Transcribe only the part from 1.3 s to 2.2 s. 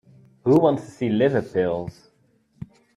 pills?